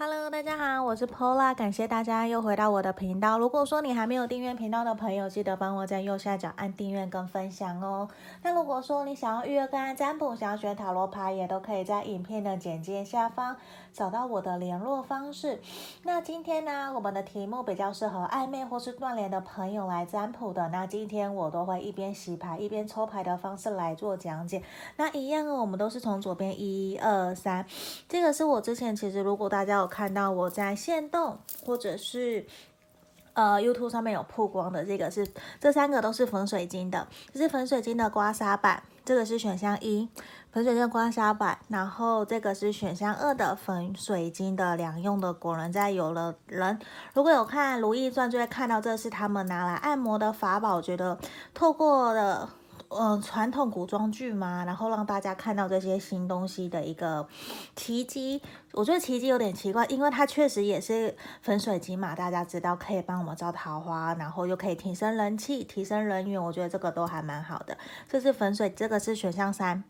[0.00, 3.36] Hello，大家好，我是 Pola，感谢大家又回到我的频道。
[3.36, 8.08] 如果说你还没有订阅频道的朋友，记得帮我在右下角按订阅跟分享哦。
[8.42, 13.56] 那如果说你想要预约个案占卜，想要学塔罗牌，也都可以在影片的简介下方
[13.92, 15.60] 找到我的联络方式。
[16.04, 20.68] 那今天呢，我们的题目比较适合暧昧或是断联的朋友来占卜的。
[20.68, 24.62] 那今天我都会一边洗牌一边抽牌的方式来做讲解。
[24.96, 27.66] 那一样哦，我们都是从左边一二三，
[28.08, 32.44] 这个是我之前其实如果大家有看到我在线动或者是
[33.34, 35.24] 呃 YouTube 上面有曝光的，这个是
[35.60, 40.08] 这三个都是粉水晶的，这是粉水晶的刮痧板，这个是选项一
[40.50, 46.78] 粉水晶刮痧板，然后这个是选项二的粉水晶的两用的果仁在有的人
[47.14, 51.16] 如果有看《如懿传》，就会看到这是他们拿来按摩的法宝，觉得
[51.54, 52.56] 透过了。
[52.92, 57.28] 嗯，传统古装剧嘛，然后让大家看到这些新东西的一个
[57.76, 58.42] 奇迹。
[58.72, 67.78] 我觉得奇迹有点奇怪，因为它确实也是粉水晶嘛，大家知道可以帮我们招桃花，然后又可以提升人气、提升人缘，我觉得这个都还蛮好的。
[68.08, 69.84] 这是粉水，这个是选项三，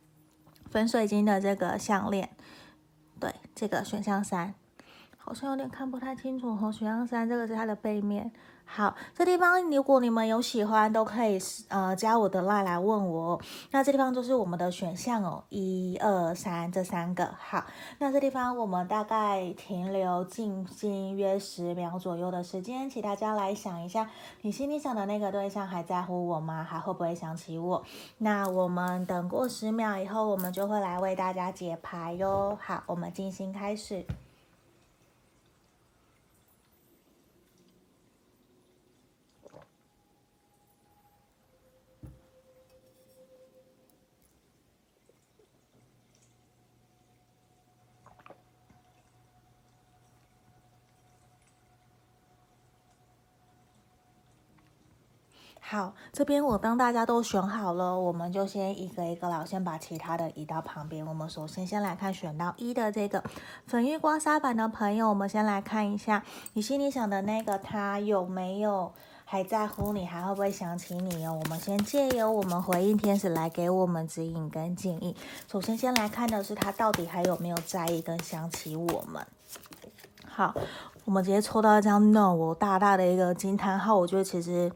[0.71, 2.29] 粉水晶的这个项链，
[3.19, 4.55] 对，这个选项三，
[5.17, 6.71] 好像有点看不太清楚哦。
[6.71, 8.31] 选项三，这个是它的背面。
[8.73, 13.41] 好，这地方如果你们有喜欢，都可以呃加我的 line 来问我。
[13.73, 17.35] 那这地方就是我们的选项哦，一二三这三个。
[17.37, 17.65] 好，
[17.99, 24.09] 那这地方我们大概停留静心约十秒左右的时间，请大家来想一下，
[24.43, 26.63] 你心里想的那个对象还在乎我吗？
[26.63, 27.85] 还会不会想起我？
[28.19, 32.57] 那我们等过十秒以后，我们就会来为大家解牌哟。
[32.63, 34.07] 好，我们静心开始。
[55.71, 61.07] 好，这边我帮大家都选好了，我们就先一个一个了，先把其他的移到旁边。
[61.07, 63.23] 我们首先先来看选到一的这个
[63.69, 66.25] 粉玉刮痧板的朋友，我们先来看一下
[66.55, 68.93] 你心里想的那个他有没有
[69.25, 71.41] 还在乎你，还会不会想起你哦？
[71.41, 75.15] 我们先借由我们回应天使来给我们指引跟建议。
[75.49, 79.25] 首先先来看的是他到底还有没有在意跟想起我们。
[80.27, 80.53] 好，
[81.05, 83.97] 我们直接抽到一张 No，我大大的一个惊叹号。
[83.97, 84.73] 我觉得其实。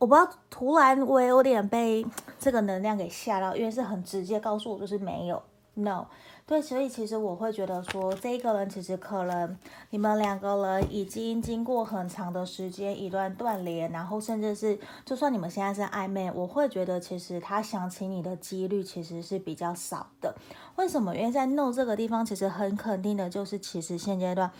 [0.00, 2.04] 我不知道，突然我有点被
[2.38, 5.42] 这个能量给吓到，因为是很直接告诉我就是没有
[5.74, 6.06] ，no，
[6.46, 9.58] 对，所以其实我会觉得说，这个人其实可能
[9.90, 20.34] 你们两个人已经经过很长的时间一段断联，然后甚至是就算你们现在是暧昧，我会觉得其实他想起你的几率其实是比较少的。
[20.76, 21.14] 为什么？
[21.14, 24.50] 因为在 no 这个地方，其实很肯定的就是，其实现阶段。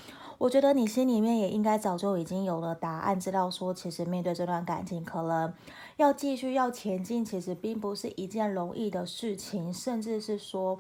[0.41, 5.53] 我觉得你心里面也应该早就已经有了答案，知道说其实面对这段感情，可能
[5.99, 10.79] 要继续要前进，其实并不是一件容易的事情，甚至是说。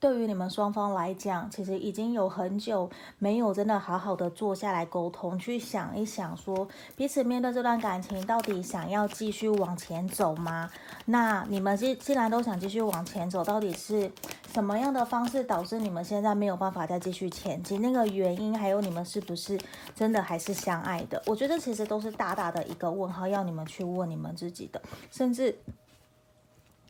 [0.00, 2.88] 对于你们双方来讲，其实已经有很久
[3.18, 6.66] 没有真的好好的坐下来沟通，去想一想，说
[6.96, 10.70] 彼此面对这段感情，到底想要继续往前走吗？
[11.04, 14.10] 那你们既既然都想继续往前走，到底是
[14.50, 17.82] 什么样的方式导致你们现在没有办法再继续前进？
[17.82, 19.60] 那个原因，还有你们是不是
[19.94, 21.22] 真的还是相爱的？
[21.26, 25.58] 我觉得其实都是大大的一个问号，要你们去问你们自己的，甚至。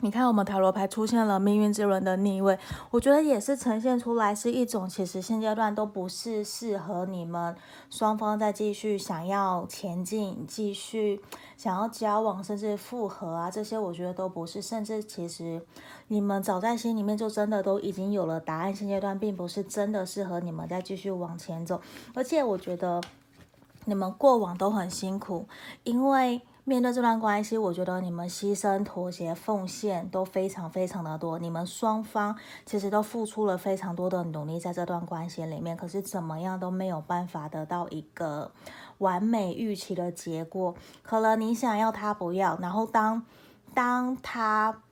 [0.03, 2.59] 你看，我们塔罗牌出现了命运之轮的逆位，
[2.91, 7.55] 我觉得也是呈现出来是一种，其实现阶段都不是适合你们
[7.91, 11.21] 双方再继续想要前进、继续
[11.59, 15.61] 想要交往，甚至复合啊，这些我觉得都不是，甚至其实
[16.09, 21.79] 你们早在心里面就真的都已经有了答案，现阶段并不是真的适合你们再继续往前走，
[22.15, 23.03] 而且我觉得
[23.85, 25.47] 你们过往都很辛苦，
[25.85, 26.41] 因为。
[26.71, 31.37] 面对这段关系，我觉得你们牺牲、妥协、奉献都非常非常的多。
[31.37, 38.53] 你们双方其实都付出了非常多的努力在这段关系里面，可是怎么样都没有办法得到一个
[38.99, 40.73] 完美预期的结果。
[41.03, 43.25] 可能你想要他不要，然后当
[43.75, 44.83] 当他。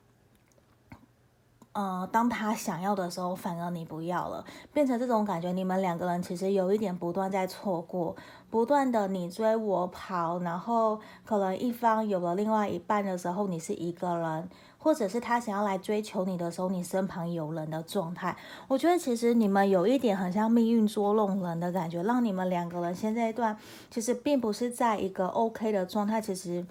[1.79, 4.43] 呃，当他想要的时候，反而你不要了，
[4.73, 5.53] 变成这种感觉。
[5.53, 8.13] 你们两个人其实有一点不断在错过，
[8.49, 18.35] 不断的你追我跑，然后可能一方有了另外一半的时候，你是一个人，或者是他想要来追求你的时候，你身旁有人的状态。
[18.67, 23.57] 我觉得其实你们有一点很像命运捉弄人的感觉，让你们两个人现在一段
[23.89, 26.65] 其实并不是在一个 OK 的状态，其实。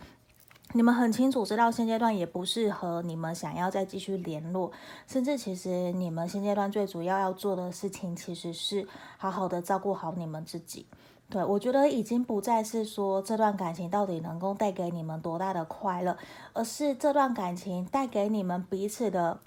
[0.74, 4.70] 你们很清楚知道现阶段也不适合你们想要再继续联络，
[5.06, 8.86] 甚至其实你们现阶段最主要要做的事情，其实是
[9.16, 10.84] 好好的照顾好你们自己。
[11.30, 16.16] 对，我觉得已经不再是说这段感情到底能够带给你们多大的快乐，
[16.52, 19.40] 而是这段感情带给你们彼此的，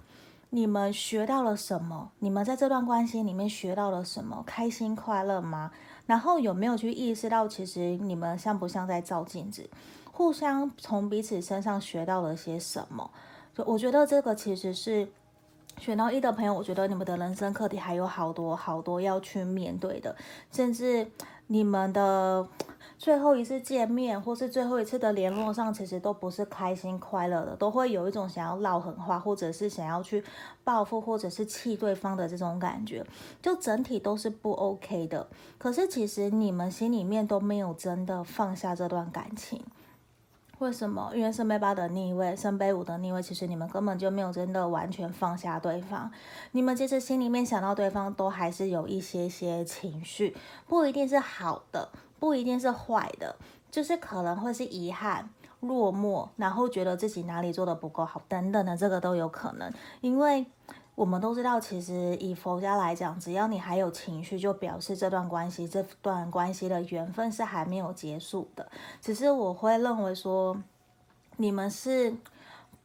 [0.50, 2.10] 你们学到了什么？
[2.18, 4.44] 你们在这段关系里面学到了什么？
[4.48, 5.72] 开心快乐吗？
[6.08, 9.70] 然后有没有去意识到，其实你们像不像在照镜子？
[10.12, 13.10] 互相从彼此身上学到了些什么？
[13.54, 15.08] 就我觉得这个其实是
[15.78, 20.16] 选到一的朋友，我觉得你们的人生课题还有好多好多要去面对的，
[20.52, 21.08] 甚至
[21.48, 22.48] 你们的
[22.98, 30.24] 最后一次见面或是最后一次的联络上，其实都不是开心快乐的，都会有一种想要撂狠话，或者是想要去
[30.64, 33.04] 报复，或者是气对方的这种感觉，
[33.42, 35.28] 就整体都是不 OK 的。
[35.58, 39.62] 可是其实你们心里面都没有真的放下这段感情。
[40.62, 41.12] 为什么？
[41.16, 46.12] 因为圣杯八的逆位，圣杯五的逆位，其实你们根本就没有真的完全放下对方。
[46.52, 50.38] 你们其实心里面想到对方，都还是有一些些情绪，
[50.68, 53.36] 不一定是好的，不一定是坏的，
[53.72, 55.28] 就是可能会是遗憾、
[55.62, 60.46] 落寞，然后觉得自己哪里做得不够好，等等的，这个都有可能，因为。
[61.02, 68.70] 我们都知道，其实以佛家来讲，只要你还有情绪，就表示这段关系、这段关系的缘分是还没有结束的。
[69.02, 70.62] 只是我会认为说，
[71.38, 72.16] 你们是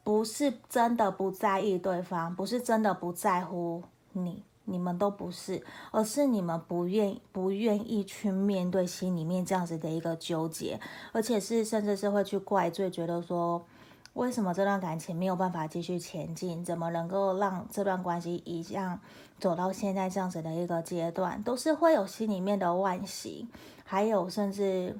[0.02, 3.82] 不是真的不在意对方，不是真的不在乎
[4.14, 10.80] 你，你们都不是，而是你们不愿不愿意去面对心里面这样子的一个纠结，
[11.12, 13.62] 而且是甚至是会去怪罪，觉得说。
[14.16, 16.64] 为什么这段感情没有办法继续前进？
[16.64, 18.98] 怎么能够让这段关系一样
[19.38, 21.42] 走到现在这样子的一个阶段？
[21.42, 23.46] 都是会有心里面的惋惜，
[23.84, 24.98] 还有甚至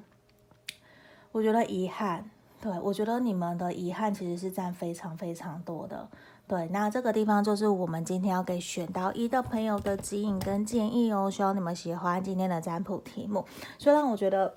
[1.31, 2.29] 我觉得遗憾。
[2.61, 6.07] 对，我觉得你们的遗憾其实是占非常非常多的。
[6.47, 11.29] 对，那这个地方就是我们今天要给选到一的朋友的指引跟建议哦。
[11.31, 13.43] 希望你们喜欢今天的占卜题目。
[13.79, 14.53] 虽然我觉得。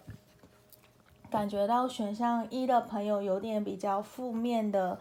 [1.31, 4.99] 感觉到选项一的朋友有点比较负面的。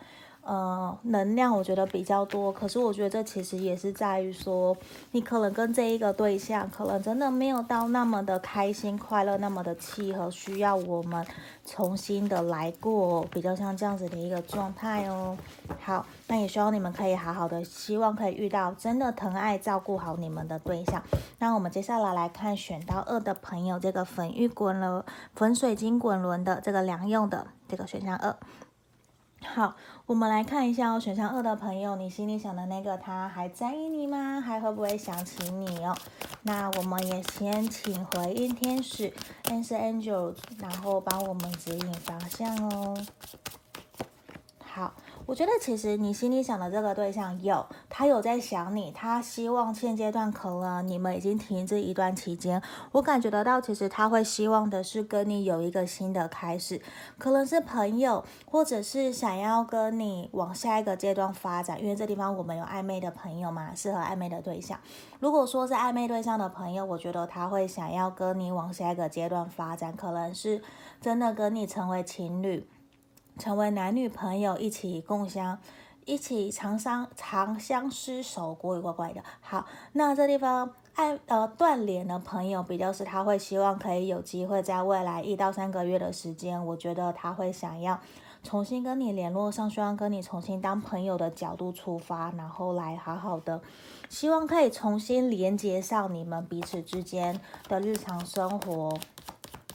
[0.49, 4.75] 呃，能量我觉得比较多，可是我觉得这其实也是在于说，
[5.11, 11.23] 你可能跟这一个对象，可能真的没有到那么的开心快乐，那么的契合，需要我们
[11.67, 15.37] 重新的来过，比较像这样子的一个状态哦。
[15.79, 20.99] 好，那也希望你们可以好好的，希望可以遇到真的疼爱照顾好你们的对象。
[21.37, 25.03] 那我们接下来来看选到二的朋友，这个粉玉滚轮、
[25.35, 28.35] 粉水晶滚轮的这个良用的这个选项二。
[29.41, 29.75] 好，
[30.05, 34.39] 我们来看一下哦，选项二的朋友，你心里想的那个他还在意你吗？
[34.39, 35.95] 还会不会想起你哦？
[36.43, 39.13] 那我们也先请回应天使
[39.45, 42.97] n 是 Angel，然后帮我们指引方向哦。
[44.71, 44.93] 好。
[45.25, 52.61] 我觉得其实你心里想的这个对象有，他有在想你，他希望现阶段可能你们已经停滞一段期间，
[52.91, 56.81] 我感觉得到，其实他会希望的是跟你有一个新的开始，
[57.17, 64.79] 可能是朋友，或者是想要跟你往下一个阶段发展，因为这地方我们有暧昧的朋友嘛，适合暧昧的对象。
[65.19, 70.61] 如果说是暧昧对象的朋友，我觉得他会想要跟你往下一个阶段发展，可能是
[70.99, 72.67] 真的跟你成为情侣。
[73.39, 75.57] 成为男女朋友，一起共襄，
[76.05, 79.23] 一起长相长相厮守，过一怪怪的。
[79.39, 87.97] 好，那这地方爱呃断联的朋友，比较是他会希望可以有机会在未来一到三个月的时间，我觉得他会想要
[88.43, 93.61] 重新跟你联络上，希望跟你重新当朋友的角度出发，然后来好好的，
[94.09, 98.97] 希望可以重新连接上你们彼此之间的日常生活。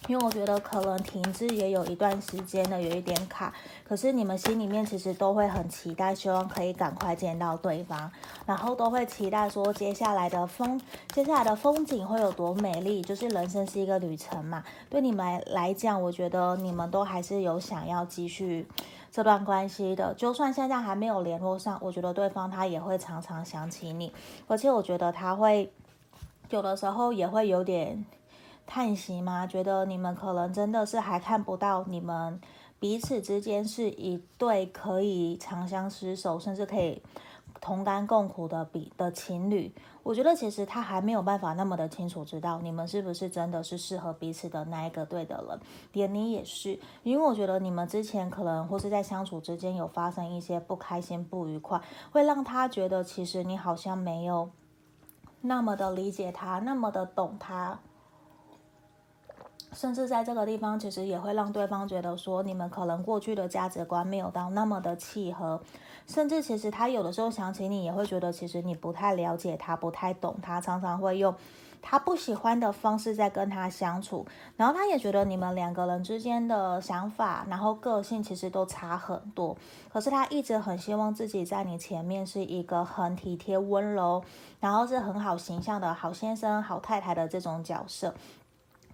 [0.07, 3.53] 因为我觉得可能停滞也有一段时间了，有一点卡。
[3.89, 8.11] 可是你们心里面其实都会很期待，希望可以赶快见到对方，
[8.45, 13.01] 然后都会期待说接下来的风，接下来的风景会有多美丽。
[13.01, 18.67] 就是人生是一个旅程嘛，对你们来讲，我觉得你们都还是有想要继续
[19.11, 20.13] 这段关系的。
[20.13, 24.13] 就算现在还没有联络上，我觉得对方他也会常常想起你，
[24.49, 25.73] 而且我觉得他会
[26.51, 28.05] 有的时候也会有点。
[28.67, 29.47] 叹息吗？
[29.47, 32.41] 觉得你们可能真的是还看不到你们
[32.79, 37.03] 彼此之间是一对可以长相厮守，甚至可以
[37.61, 39.73] 同甘共苦的比的情侣。
[40.03, 45.59] 我觉得其实他还没有办法那么的清楚知道你们是不是真的是适合彼此的那一个对的人。
[45.93, 51.81] 连你也是，因为我觉得你们之前可能或是在相处之间有发生一些不开心、不愉快，
[52.11, 54.51] 会让他觉得其实你好像没有
[55.41, 57.79] 那么的理解他，那么的懂他。
[59.75, 65.61] 甚至在这个地方，其实也会让对方觉得说，你们可能过去的价值观没有到那么的契合，
[66.07, 71.35] 甚至其实他有的时候想起你，也会觉得其实你不太了解他，不太懂他，常常会用
[71.83, 74.25] 他不喜欢的方式在跟他相处，
[74.57, 79.57] 然后他也觉得你们两个人之间的想法，然后个性其实都差很多，
[79.93, 84.23] 可是他一直很希望自己在你前面是一个很体贴温柔，
[84.61, 88.15] 然后是很好形象的好先生、好太太的这种角色。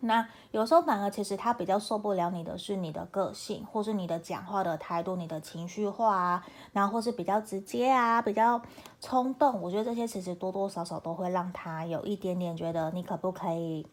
[0.01, 8.61] 那有时候反而其实他比较受不了你的是你的个性，或是你的讲话的态度、你的情绪化啊，然后或是比较直接啊、比较
[9.01, 9.61] 冲动。
[9.61, 13.87] 我觉得这些其实多多少少都会让他有一点点觉得你可不可以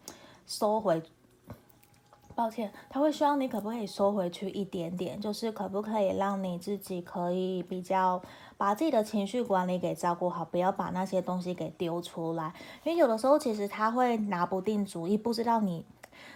[0.45, 1.03] 收回。
[2.33, 8.21] 抱歉，他会希望你可不可以收回去一点点，就是可不可以让你自己可以比较
[8.57, 12.53] 把自己的情绪管理给照顾好，不要把那些东西给丢出来。
[12.83, 15.83] 因为有的时候其实他会拿不定主意，不知道你。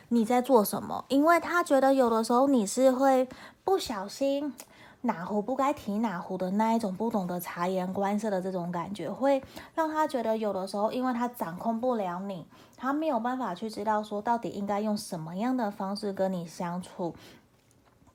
[0.10, 1.06] 你在做什么？
[1.08, 3.28] 因为他觉得有的时候你是会
[3.64, 4.54] 不小心
[5.02, 9.42] 哪壶不该提哪壶的那一种，不懂得察言观色的这种感觉，会
[9.74, 12.46] 让他觉得有的时候，因为他掌控不了你，
[12.78, 17.16] 他没有办法去知道说到底应该用什么样的方式跟你相处。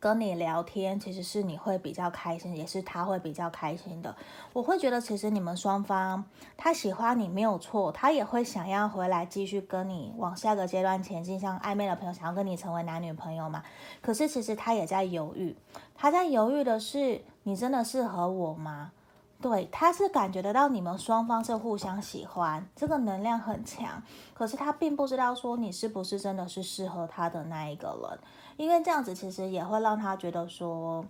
[0.07, 4.15] 跟你聊天，其实是你会比较开心，也是他会比较开心的。
[4.53, 6.25] 我会觉得，其实你们双方，
[6.57, 13.65] 他喜欢你没有错，他也会想要回来继续跟你往下个阶段前进，像暧昧的朋友想要跟你成为男女朋友嘛。
[14.01, 15.57] 可是其实他也在犹豫，
[15.97, 18.93] 他在犹豫的是，你真的适合我吗？
[19.41, 24.03] 对，他是感觉得到你们双方是互相喜欢，这个能量很强。
[24.33, 28.19] 可是他并不知道说你是不是真的是适合他的那一个人，
[28.57, 31.05] 因为这样子其实也会让他觉得说，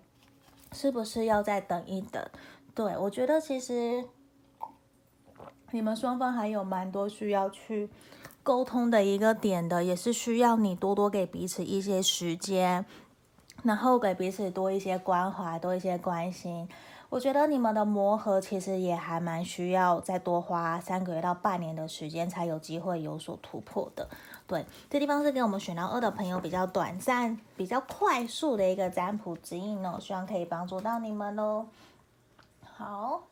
[0.73, 2.23] 是不是要再等一等？
[2.75, 4.05] 对，我觉得其实
[5.71, 7.89] 你们双方还有蛮多需要去
[8.43, 12.85] 沟通的一个点的，也是需要你多多给彼此一些时间，
[13.63, 16.69] 然后给彼此多一些关怀，多一些关心。
[17.09, 24.09] 我觉得你们的磨合其实也还蛮需要再多花三个月到半年的时间，才有机会有所突破的。
[24.47, 31.67] 对，这地方是给我们选到二的朋友比较短暂、比较快速的一个占卜指引哦，希望可以帮助到你们哦。
[32.65, 33.23] 好，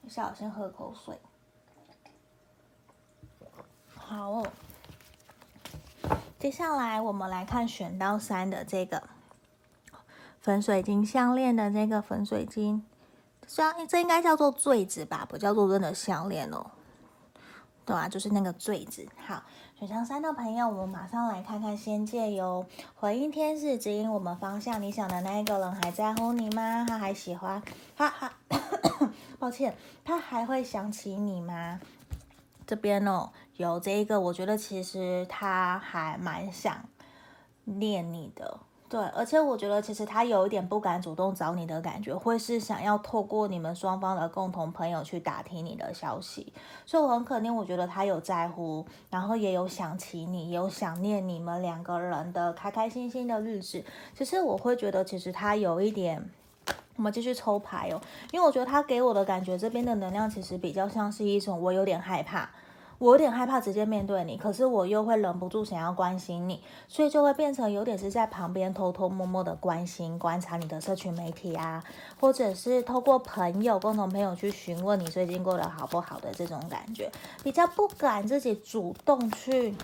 [0.00, 1.18] 等一下我先喝口水。
[3.96, 4.44] 好，
[6.38, 9.02] 接下来我们来看选到三的这个
[10.40, 12.86] 粉水晶项链的这个粉水晶。
[13.46, 16.66] 这样，这应该叫做坠子吧，不叫做真的项链哦。
[17.86, 19.06] 对啊，就是那个坠子。
[19.26, 19.42] 好，
[19.78, 22.64] 选项三的朋友，我们马上来看看仙界哟。
[22.94, 26.86] 回应天使指引我们方向，你想的那一个人还在乎你吗？
[26.88, 27.62] 他还喜欢？
[27.94, 28.32] 哈哈？
[29.38, 31.78] 抱歉，他还会想起你吗？
[32.66, 36.88] 这边哦，有这一个，我觉得其实他还蛮想
[37.64, 38.60] 念你的。
[38.86, 46.52] 对，而且我觉得其实他有一点不敢主动找你的感觉，会是想要透过你们双方的共同朋友去打听你的消息，
[46.86, 53.82] 所以我很肯定，我觉得他有在乎，然后也有想起你，有想念你们两个人的开开心心的日子。
[54.16, 56.30] 其实我会觉得，其实他有一点，
[56.94, 58.00] 我们继续抽牌哦，
[58.30, 62.48] 因为我觉得他给我的感觉，这边的能量其实比较像是一种，我有点害怕。
[62.98, 71.82] 我有点害怕直接面对你，可是我又会忍不住想要关心你，所以就会变成有点是在旁边偷偷摸摸的关心、观察你的社群媒体啊，
[72.20, 77.10] 或者是透过朋友、共同朋友去询问你最近过得好不好的这种感觉，
[77.42, 79.74] 比较不敢自己主动去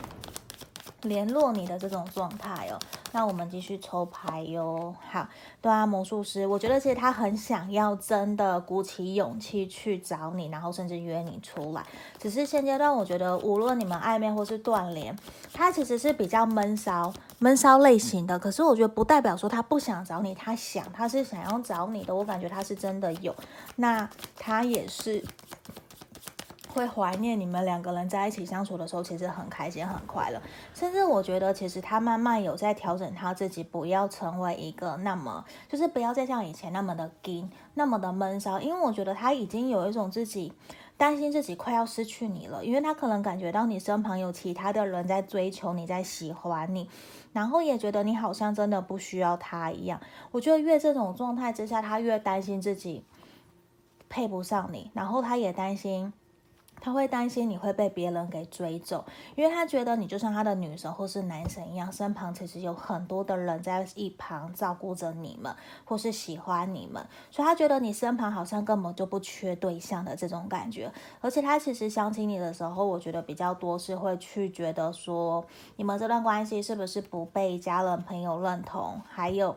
[1.03, 2.79] 联络你的这种状态哦。
[3.13, 4.95] 那我们继续抽牌哟。
[5.11, 5.27] 好，
[5.61, 11.85] 对啊，魔术师，我觉得其实他很想要真的鼓起勇气去找你，然后甚至约你出来。
[12.19, 15.17] 只是现阶段，我觉得无论你们暧昧或是断联，
[15.53, 18.39] 他其实是比较闷骚、闷骚类型的。
[18.39, 22.15] 可是我觉得不代表说他不想找你，他想，他是想要找你的。
[22.15, 23.35] 我感觉他是真的有。
[23.77, 25.25] 那他也是。
[26.73, 30.41] 会怀念你们两个人在一起相处的时候，其实很开心、很快乐。
[30.73, 38.61] 甚至我觉得，其实他慢慢有在调整他自己，不要成为一个那么，就是不要再像以前那么的紧、那么的闷骚。
[38.61, 40.53] 因为我觉得他已经有一种自己
[40.97, 46.89] 担心自己快要失去你了，因为他可能感觉到你身旁有其他的人在追求你，在喜欢你，
[47.33, 50.01] 然后也觉得你好像真的不需要他一样。
[50.31, 53.05] 我觉得越这种状态之下，他越担心自己
[54.09, 56.13] 配不上你，然后他也担心。
[56.81, 59.05] 他会担心你会被别人给追走，
[59.37, 70.91] 因为他觉得你就像他的女神或是男神一样，身旁其实有很多的人在一旁照顾着你们，或是喜欢你们，所以他觉得你身旁好像根本就不缺对象的这种感觉。
[71.21, 75.45] 而且他其实想起你的时候，我觉得比较多是会去觉得说，
[75.77, 79.55] 你们这段关系是不是不被家人朋友认同，还有。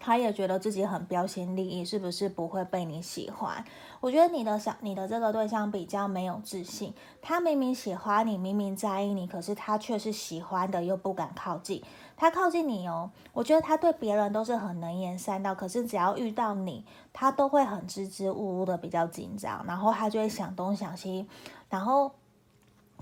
[0.00, 3.64] 他也觉得自己很标新立异，是不是不会被你喜欢？
[4.00, 11.82] 我觉得你的想你的这个对象比较没有自信，他明明喜欢你，明明在意你，可是他却是喜欢的又不敢靠近。
[12.16, 21.26] 他靠近你哦，我觉得他对别人都是很能言善道，可是只要遇到你，他都会很支支吾吾的，比较紧张，然后他就会想东想西，
[21.68, 22.12] 然后。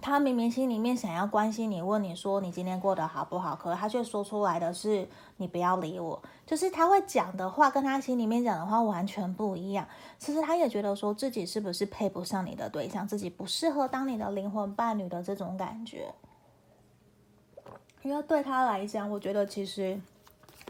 [0.00, 9.86] 他明明心里面想要关心你，问你说你今天过得好不好，可是他却说出来的是你不要理我，就是他会讲的话跟他心里面讲的话完全不一样。
[10.18, 16.14] 其实他也觉得说自己是不是配不上你的对象，自己不适合当你的灵魂伴侣的这种感觉。
[18.02, 19.98] 因为对他来讲，我觉得其实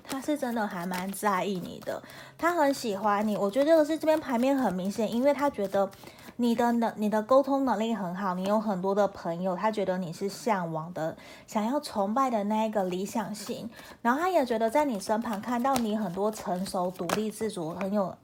[0.04, 2.02] 他是真的还蛮在意你的，
[2.38, 3.36] 他很喜欢你。
[3.36, 5.90] 我觉得这个是这边牌面很明显，因为他觉得。
[6.36, 11.16] 你的能，你的沟通能力很好，你有很多的朋友，他觉得你是向往的、
[11.46, 13.70] 想要崇拜的那一个理想型，
[14.02, 18.14] 然后他也觉得在你身旁看到你很多成熟、独立自主、很有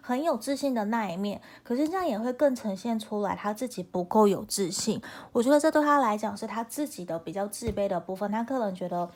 [0.00, 5.00] 很有自信的那一面，可是这样也会更呈现出来他自己不够有自信。
[5.30, 9.08] 我觉得这对他来讲是他自己的比较自卑的部分，他可能觉得。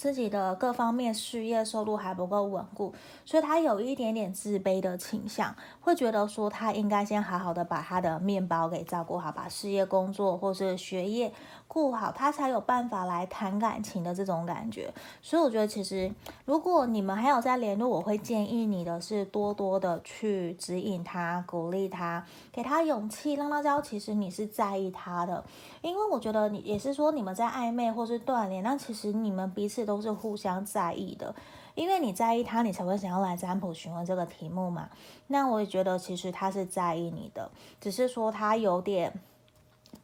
[0.00, 2.94] 自己的各方面事业收入还不够稳固，
[3.26, 11.30] 所以他有一点点自卑的倾向，会觉得说他应该先好好的把他的面包给照顾好，把事业工作或是学业
[11.68, 14.90] 顾好，他才有办法来谈感情的这种感觉。
[15.20, 16.10] 所以我觉得其实
[16.46, 25.44] 如果你们还有在联络，我会建议你的是多多的去指引他、鼓励他、给他勇气，让他知道其实你是在意他的。
[25.82, 29.89] 因为我觉得你也是说你们在暧昧或是断联，那其实你们彼此。
[29.90, 31.34] 都是互相在意的，
[31.74, 34.88] 因为你在意他，你才会想要来占卜询问这个题目嘛。
[35.26, 39.12] 那我也觉得其实他是在意你的，只是说他有点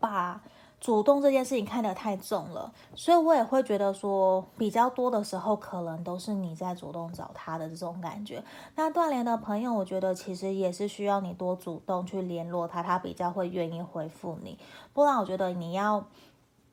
[0.00, 0.42] 把
[0.80, 8.42] 主动这件事情看得太重了，所以我也会觉得说比较多的时候可能都是你在主动找他的这种感觉。
[8.74, 14.58] 那断联的朋友，我觉得其实也是需要你多主动去联络他，他比较会愿意回复你。
[14.92, 16.04] 不然我觉得你要。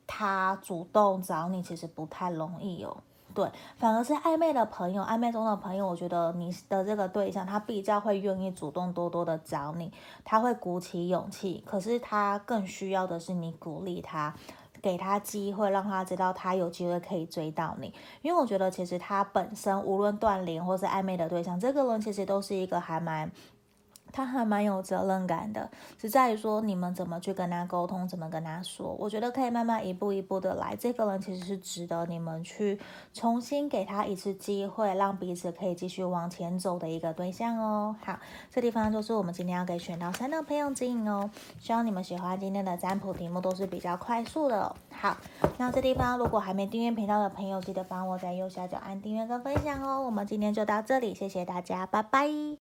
[0.05, 2.97] 他主动找你其实不太容易哦，
[3.33, 9.91] 对，反而是暧昧的朋友，暧昧中的朋友，我觉得你的这个对象他比较会愿意主动多多的找你，
[10.23, 14.33] 他会鼓起勇气，可是他更需要的是你鼓励他，
[14.81, 23.31] 给他机会，让他知道他有机会可以追到你，因为我觉得其实他本身无论断联或是暧昧的对象，这个人其实都是一个还蛮。
[24.13, 28.95] 他还蛮有责任感的，是在于说你们怎么去跟他沟通，怎么跟他说。
[28.99, 30.75] 我觉得可以慢慢一步一步的来。
[30.75, 32.79] 这个人其实是值得你们去
[33.11, 37.95] 重新给他一次机会，让彼此可以继续往前走的一个对象哦。
[38.05, 38.19] 好，
[38.51, 41.29] 这地方就是我们今天要给选到三的朋友指引哦。
[41.59, 44.75] 希望你们喜欢今天的占卜题目，都是比较快速的。
[44.91, 45.17] 好，
[45.57, 50.01] 那这地方如果还没订阅频道的朋友，记得帮我在右下角按订阅跟分享哦。
[50.05, 52.57] 我们今天就到这里，谢谢大家，拜拜。